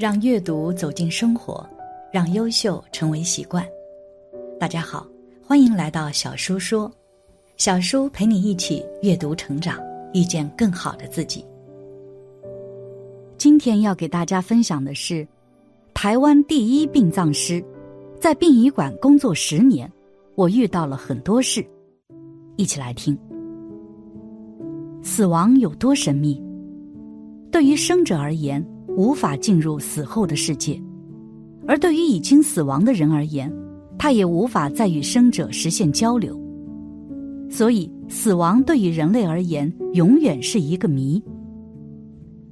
[0.00, 1.62] 让阅读走进生活，
[2.10, 3.62] 让优秀成为习惯。
[4.58, 5.06] 大家好，
[5.46, 6.90] 欢迎来到小叔说，
[7.58, 9.78] 小叔陪你一起阅读成长，
[10.14, 11.44] 遇见更好的自己。
[13.36, 15.28] 今天要给大家分享的是，
[15.92, 17.62] 台湾第一殡葬师，
[18.18, 19.92] 在殡仪馆工作十年，
[20.34, 21.62] 我遇到了很多事，
[22.56, 23.14] 一起来听。
[25.02, 26.42] 死亡有多神秘？
[27.52, 28.66] 对于生者而言。
[28.96, 30.80] 无法进入死后的世界，
[31.66, 33.52] 而对于已经死亡的人而言，
[33.98, 36.38] 他也无法再与生者实现交流。
[37.48, 41.22] 所以，死亡对于人类而言永远是一个谜。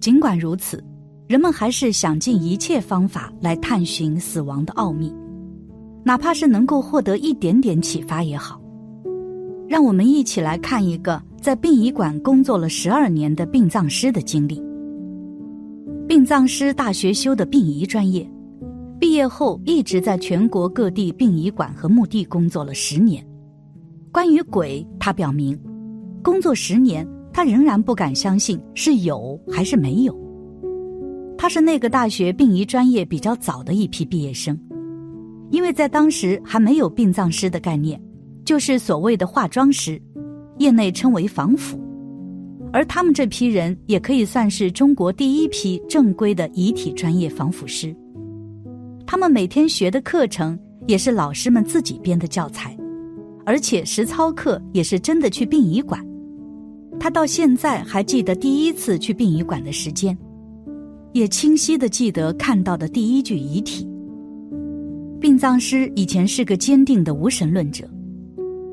[0.00, 0.82] 尽管如此，
[1.26, 5.14] 人们还是想尽一切方法来探寻死亡的奥秘，
[6.04, 8.60] 哪怕是能够获得一点点启发也好。
[9.68, 14.60] 让我们一起来看一个在殡仪馆工作了十二年的殡葬师的经历。
[16.20, 18.30] 殡葬师大学修的殡仪专业，
[18.98, 23.26] 毕业后一直在全国各地殡仪馆和墓地工作了十年。
[24.12, 25.58] 关于鬼，他表明，
[26.22, 30.14] 工作十年，他仍然不敢相信是有还是没有。
[31.38, 34.54] 他是那个大学殡仪专业比较早的一批毕业生，
[35.48, 37.98] 因为在当时还没有殡葬师的概念，
[38.44, 39.98] 就是所谓的化妆师，
[40.58, 41.80] 业内称为防腐。
[42.72, 47.94] 而他们这批人也可以算是中国第一批正规的遗体专业防腐师。
[49.06, 52.76] 他们每天学的课程也是老师们自己编的教材，
[53.44, 56.00] 而且实操课也是真的去殡仪馆。
[57.00, 60.16] 他到现在还记得第一次去殡仪馆的时间，
[61.12, 63.88] 也清晰的记得看到的第一具遗体。
[65.20, 67.84] 殡葬师以前是个坚定的无神论者，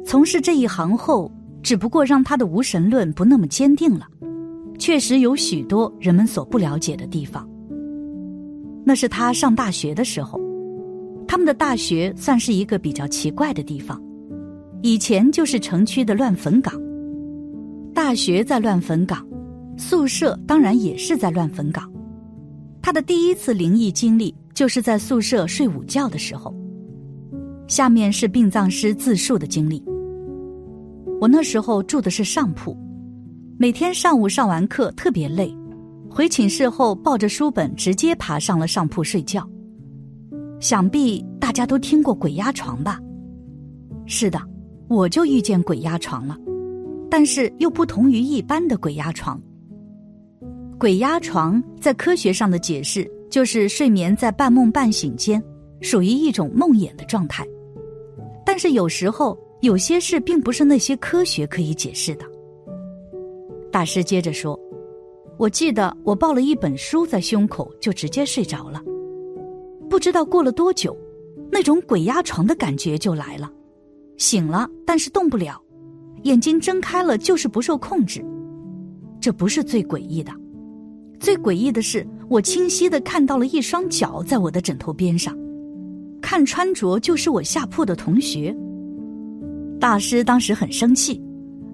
[0.06, 1.31] 从事这一行后。
[1.67, 4.07] 只不过让他的无神论不那么坚定了，
[4.79, 7.45] 确实有许多人们所不了解的地方。
[8.85, 10.39] 那是他上大学的时候，
[11.27, 14.01] 他们的大学算是一个比较奇怪的地方，
[14.81, 16.73] 以前就是城区的乱坟岗。
[17.94, 19.27] 大学在乱坟岗，
[19.75, 21.91] 宿舍当然也是在乱坟岗。
[22.81, 26.56] 他的第一次灵异经历就是在宿舍睡午觉的时候。
[27.67, 29.83] 下面是殡葬师自述的经历。
[31.19, 32.78] 我那时候住的是上铺，
[33.57, 35.51] 每天上午上完课特别累，
[36.07, 39.47] 回寝室后抱着书本直接爬上了上铺睡觉。
[40.59, 43.00] 想必大家都听过鬼压床吧？
[44.06, 44.39] 是的，
[44.88, 46.38] 我就遇见鬼压床了，
[47.09, 49.41] 但是又不同于一般的鬼压床。
[50.77, 55.44] 鬼压床在科学上的解释就是睡眠在半梦半醒间，
[55.81, 57.44] 属于一种梦魇的状态，
[58.45, 59.35] 但是有时候。
[59.62, 62.25] 有些事并不是那些科学可以解释的。
[63.72, 64.59] 大师接着说
[65.38, 68.81] ：“我记得我抱了一本书在胸口，就直接睡着了。
[69.90, 70.95] 不知道过了多久，
[71.51, 73.51] 那种鬼压床的感觉就来了。
[74.18, 75.59] 醒了，但是动不了，
[76.24, 78.24] 眼睛睁开了就是不受控制。
[79.19, 80.31] 这不是最诡异的，
[81.19, 85.35] 最诡异的是，我清晰的看到了一双脚在我的枕头边上，
[86.22, 88.56] 看穿着就是我下铺的同学。”
[89.79, 91.21] 大师当时很生气，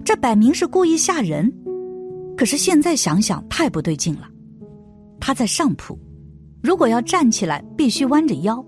[0.04, 1.52] 这摆明是故意吓人。
[2.36, 4.28] 可是现在想想太不对劲了。
[5.20, 5.98] 他在上铺，
[6.62, 8.64] 如果要站起来必须弯着腰。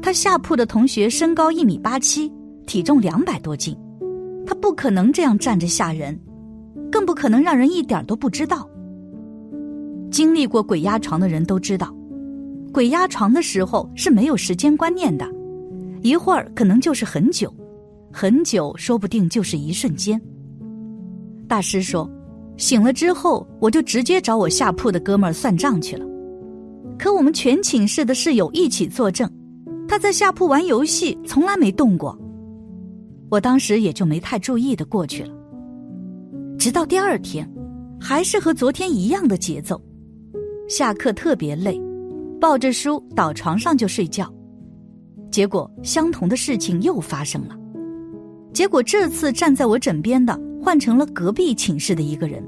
[0.00, 2.30] 他下铺的同学身高一米八七，
[2.66, 3.76] 体重两百多斤，
[4.46, 6.16] 他不可能这样站着吓人，
[6.92, 8.68] 更不可能让人一点都不知道。
[10.10, 11.92] 经历过鬼压床的人都知道，
[12.72, 15.26] 鬼压床的时候是没有时间观念的，
[16.02, 17.52] 一会儿可能就是很久。
[18.16, 20.20] 很久，说不定就是一瞬间。
[21.48, 22.08] 大师说，
[22.56, 26.06] 醒了之后，我就直接找我下铺的哥们儿算账去了。
[26.96, 29.28] 可我们全寝室的室友一起作证，
[29.88, 32.16] 他在下铺玩游戏，从来没动过。
[33.32, 35.34] 我当时也就没太注意的过去了。
[36.56, 37.52] 直到第二天，
[38.00, 39.82] 还是和昨天一样的节奏，
[40.68, 41.82] 下课特别累，
[42.40, 44.32] 抱着书倒床上就睡觉，
[45.32, 47.56] 结果相同的事情又发生了。
[48.54, 52.40] 结果这次站在我枕边的换成了隔壁寝室的一个人。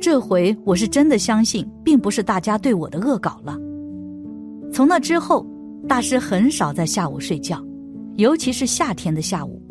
[0.00, 3.56] 这回我是真的相信，并不是大家对我的恶搞了。
[4.72, 5.46] 从那之后，
[5.86, 7.64] 大师很少在下午睡觉，
[8.16, 9.62] 尤其是夏天的下午，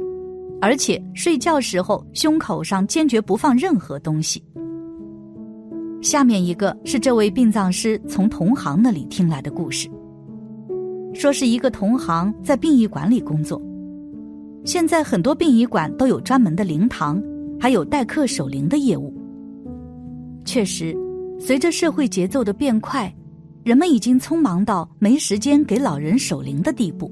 [0.61, 4.41] 而且睡觉时候胸口上坚决不放任何东西。
[6.01, 9.89] 下面一个是这位殡葬师从同行那里听来的故事，
[11.13, 13.61] 说是一个同行在殡仪馆里工作。
[14.65, 17.21] 现在很多殡仪馆都有专门的灵堂，
[17.59, 19.13] 还有代客守灵的业务。
[20.45, 20.95] 确实，
[21.39, 23.13] 随着社会节奏的变快，
[23.63, 27.11] 人们已经匆忙到没时间给老人守灵的地步。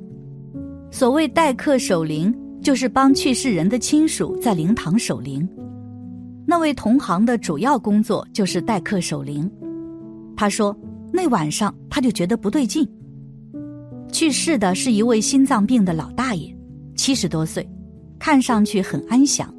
[0.92, 5.48] 所谓待客守灵，就是帮去世人的亲属在灵堂守灵。
[6.46, 9.50] 那位同行的主要工作就是待客守灵。
[10.36, 10.76] 他说，
[11.12, 12.88] 那晚上他就觉得不对劲。
[14.12, 16.10] 去世的是一位心脏病的老，
[16.98, 17.66] 七十多岁，
[18.20, 19.54] 看上去很安详。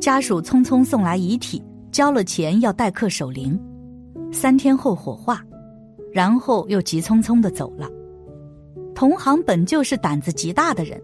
[0.00, 1.62] 家属匆匆送来遗体，
[1.92, 3.60] 交了钱要待客守灵，
[4.32, 5.44] 三天后火化，
[6.10, 7.86] 然后又急匆匆的走了。
[8.94, 10.98] 同行本就是胆子极大的人，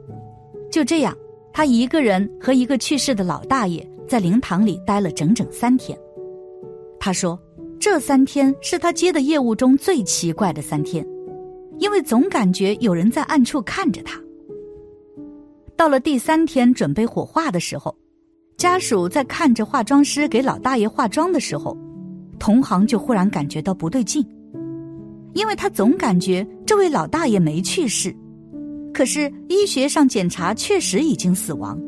[0.70, 1.14] 就这样，
[1.52, 5.98] 他一个人和一个去世的老大爷在灵堂里待了整整三天。
[6.98, 7.38] 他说，
[7.78, 11.06] 这三天是他接的业务中最奇怪的三天。
[11.78, 14.18] 因为总感觉有人在暗处看着他。
[15.76, 17.94] 到了第三天准备火化的时候，
[18.56, 21.76] 家属在看着化妆师给老大爷化妆的时候，
[22.38, 24.26] 同行就忽然感觉到不对劲，
[25.34, 28.14] 因为他总感觉这位老大爷没去世，
[28.94, 31.78] 可是医学上检查确实已经死亡。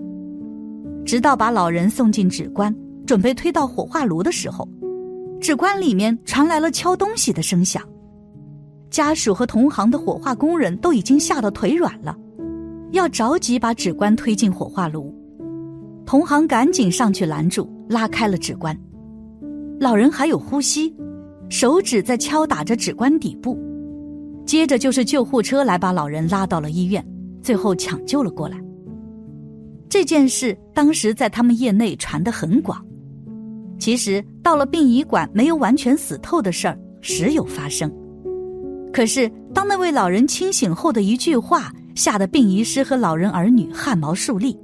[1.07, 2.75] 直到把老人送进纸棺，
[3.07, 4.69] 准备推到火化炉的时候，
[5.41, 7.83] 纸棺里面传来了敲东西的声响。
[8.91, 12.15] 家属和同行的火化工人都已经吓得腿软了，
[12.93, 15.15] 要着急把纸棺推进火化炉。
[16.07, 18.79] 同行赶紧上去拦住，拉开了纸棺。
[19.79, 20.95] 老人还有呼吸，
[21.49, 23.59] 手指在敲打着纸棺底部。
[24.47, 27.07] 接着就是救护车来把老人拉到了医院，
[27.43, 28.59] 最后抢救了过来。
[29.89, 32.83] 这件事当时在他们业内传得很广。
[33.79, 37.93] 其实到了殡仪馆，没有完全死透的事儿时有发生。
[38.93, 44.57] 可是，当那位老人清醒后的一句话，吓得殡仪师和老人儿女汗毛竖立。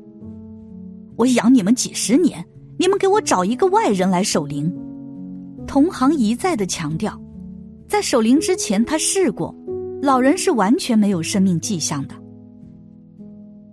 [1.16, 2.46] 我养你们几十年，
[2.78, 4.72] 你们给我找一个外人来守灵。
[5.66, 7.20] 同行一再的强调，
[7.88, 9.52] 在守灵之前，他试过，
[10.00, 12.14] 老人是完全没有生命迹象的。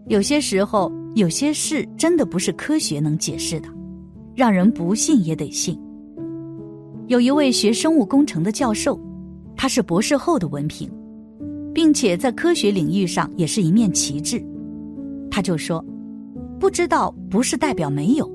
[0.08, 3.70] 有些时候，有些事真的不是科学能解释的，
[4.34, 5.80] 让人不信也得信。
[7.06, 9.00] 有一位学生物工程的教授。
[9.56, 10.90] 他是博士后的文凭，
[11.74, 14.44] 并且在科学领域上也是一面旗帜。
[15.30, 15.84] 他就说
[16.60, 18.30] ：“不知道不是代表没有，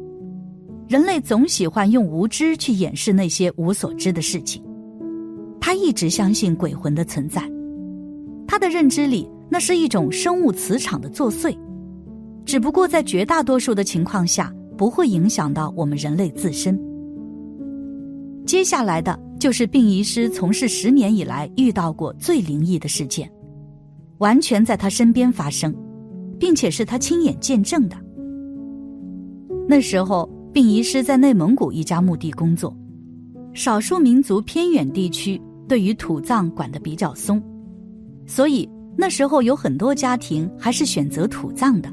[0.88, 4.62] 人类总喜欢用无知去掩饰那些无所知的事情。”
[5.60, 7.42] 他一直相信鬼魂的存在，
[8.46, 11.56] 他的认知里那是一种生物磁场的作祟，
[12.44, 16.80] 只不过在绝大多数的情况下不会影响到我们人类自身。
[18.46, 19.26] 接下来的。
[19.38, 23.30] 就是殡仪师从事十年以来遇到过最灵异的事件，
[24.16, 25.72] 完全在他身边发生，
[26.38, 27.96] 并且是他亲眼见证的。
[29.68, 32.74] 那时候，殡仪师在内蒙古一家墓地工作，
[33.52, 37.40] 少数民族偏远地区对于土葬管得比较松，
[38.26, 41.92] 所以那时候有很多家庭还是选择土葬的。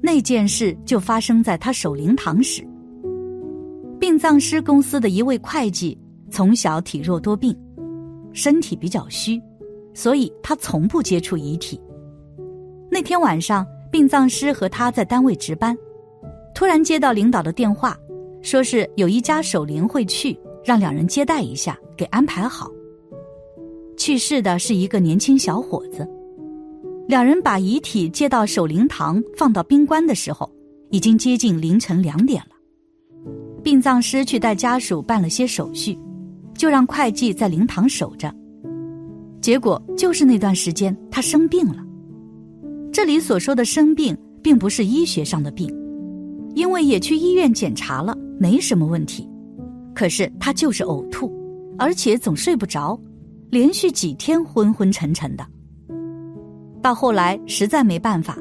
[0.00, 2.66] 那件事就发生在他守灵堂时，
[4.20, 5.96] 葬师公司的一位会计。
[6.30, 7.56] 从小体弱多病，
[8.32, 9.42] 身体比较虚，
[9.94, 11.80] 所以他从不接触遗体。
[12.88, 15.76] 那天晚上，殡葬师和他在单位值班，
[16.54, 17.96] 突然接到领导的电话，
[18.42, 22.70] 说是有一家守灵会去，让两人接待一下，给安排好。
[23.96, 26.06] 去世的是一个年轻小伙子，
[27.08, 30.48] 两人把遗体接到守灵堂，放到冰棺的时候，
[30.90, 32.59] 已经接近凌晨两点了。
[33.62, 35.98] 殡葬师去带家属办了些手续。
[36.52, 38.30] 就让会计在灵堂守着，
[39.40, 41.76] 结果就是那段时间他生病了。
[42.92, 45.74] 这里所说的生病，并不是医学上的病，
[46.54, 49.26] 因为也去医院检查了，没什么问题。
[49.94, 51.32] 可是他就是呕吐，
[51.78, 53.00] 而且总睡不着，
[53.48, 55.46] 连续几天昏昏沉沉的。
[56.82, 58.36] 到后来实在没办法，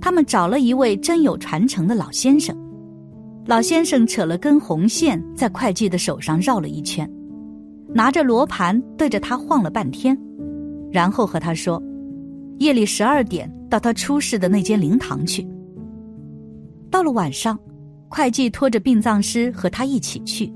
[0.00, 2.56] 他们找了一位真有传承的老先生。
[3.44, 7.08] 老先生扯了根红线，在会计的手上绕了一圈。
[7.92, 10.16] 拿着罗盘对着他晃了半天，
[10.90, 11.82] 然后和他说
[12.58, 15.46] ：“夜里十二点到他出事的那间灵堂去。”
[16.88, 17.58] 到了晚上，
[18.08, 20.50] 会计拖着殡葬师和他一起去。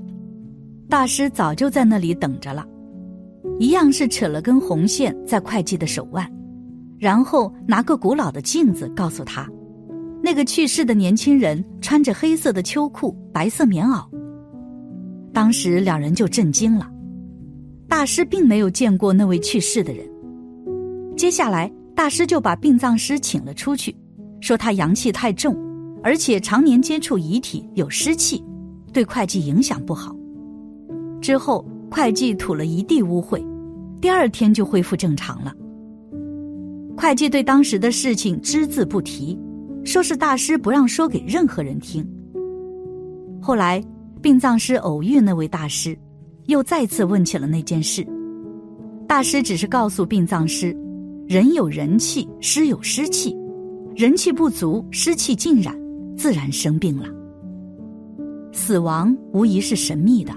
[0.89, 2.65] 大师早就在那里等着了，
[3.59, 6.25] 一样是扯了根红线在会计的手腕，
[6.97, 9.45] 然后拿个古老的镜子告诉他，
[10.27, 14.05] 那个去世的年轻人穿着黑色的秋裤、白色棉袄。
[15.31, 16.91] 当时两人就震惊了。
[17.87, 20.05] 大师并没有见过那位去世的人。
[21.15, 23.95] 接下来，大师就把殡葬师请了出去，
[24.41, 25.55] 说他阳气太重，
[26.03, 28.43] 而且常年接触遗体有湿气，
[28.91, 30.13] 对会计影响不好。
[31.21, 33.41] 之后，会计吐了一地污秽，
[34.01, 35.53] 第二天就恢复正常了。
[36.97, 39.39] 会计对当时的事情只字不提，
[39.83, 42.05] 说是大师不让说给任何人听。
[43.41, 43.83] 后来，
[44.21, 45.97] 殡葬师偶遇那位大师，
[46.47, 48.05] 又再次问起了那件事。
[49.07, 50.75] 大师只是告诉殡葬师：
[51.27, 53.35] 人有人气，尸有尸气，
[53.95, 55.73] 人气不足，湿气浸染，
[56.17, 57.05] 自然生病了。
[58.51, 60.33] 死亡无疑是神秘的，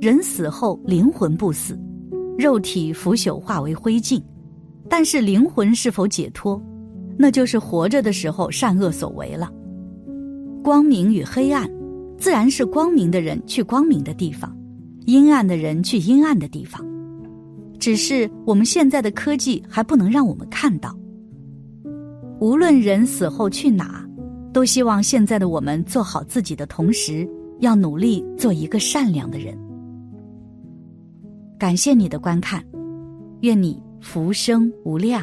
[0.00, 1.76] 人死后灵魂不死，
[2.38, 4.22] 肉体腐朽化为灰烬。
[4.88, 6.60] 但是灵魂是否解脱，
[7.22, 9.52] 那就是活着的时候善恶所为了。
[10.64, 11.70] 光明与黑暗，
[12.16, 14.56] 自然是光明的人去光明的地方，
[15.04, 16.82] 阴暗的人去阴暗的地方。
[17.78, 20.96] 只是我们现在的科技还不能让我们看到。
[22.40, 24.02] 无论人死后去哪，
[24.50, 29.54] 都希望现在的我们做好自己的同时，要努力做一个善良的人。
[31.58, 32.64] 感谢你的观看，
[33.42, 33.78] 愿你。
[34.00, 35.22] 福生无量。